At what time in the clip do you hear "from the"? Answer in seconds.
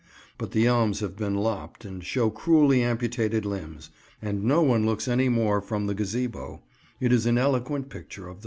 5.61-5.93